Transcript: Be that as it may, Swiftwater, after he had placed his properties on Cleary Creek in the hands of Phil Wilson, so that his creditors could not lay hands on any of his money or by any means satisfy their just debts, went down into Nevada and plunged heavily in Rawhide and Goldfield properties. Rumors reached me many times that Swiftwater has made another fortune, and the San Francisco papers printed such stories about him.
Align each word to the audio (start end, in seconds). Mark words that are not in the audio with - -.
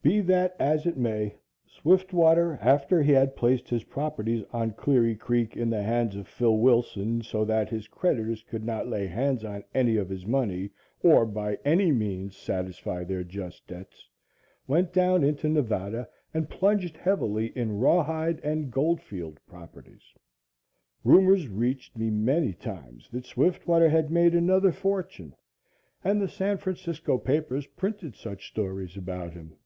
Be 0.00 0.20
that 0.22 0.54
as 0.60 0.86
it 0.86 0.96
may, 0.96 1.34
Swiftwater, 1.66 2.56
after 2.62 3.02
he 3.02 3.12
had 3.12 3.36
placed 3.36 3.68
his 3.68 3.82
properties 3.84 4.42
on 4.52 4.70
Cleary 4.70 5.16
Creek 5.16 5.54
in 5.56 5.68
the 5.68 5.82
hands 5.82 6.14
of 6.16 6.28
Phil 6.28 6.56
Wilson, 6.56 7.20
so 7.20 7.44
that 7.44 7.68
his 7.68 7.88
creditors 7.88 8.42
could 8.44 8.64
not 8.64 8.86
lay 8.88 9.06
hands 9.06 9.44
on 9.44 9.64
any 9.74 9.96
of 9.96 10.08
his 10.08 10.24
money 10.24 10.70
or 11.02 11.26
by 11.26 11.58
any 11.64 11.90
means 11.92 12.36
satisfy 12.36 13.02
their 13.04 13.24
just 13.24 13.66
debts, 13.66 14.08
went 14.68 14.92
down 14.94 15.24
into 15.24 15.46
Nevada 15.48 16.08
and 16.32 16.48
plunged 16.48 16.96
heavily 16.96 17.48
in 17.54 17.78
Rawhide 17.80 18.40
and 18.42 18.70
Goldfield 18.70 19.38
properties. 19.46 20.14
Rumors 21.04 21.48
reached 21.48 21.98
me 21.98 22.08
many 22.08 22.52
times 22.54 23.10
that 23.10 23.26
Swiftwater 23.26 23.90
has 23.90 24.08
made 24.08 24.34
another 24.34 24.72
fortune, 24.72 25.34
and 26.04 26.22
the 26.22 26.28
San 26.28 26.56
Francisco 26.56 27.18
papers 27.18 27.66
printed 27.66 28.14
such 28.14 28.48
stories 28.48 28.96
about 28.96 29.32
him. 29.34 29.56